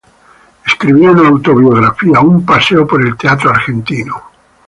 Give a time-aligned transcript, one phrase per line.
[0.65, 4.15] Escribió una autobiografía "Un paseo por el teatro argentino".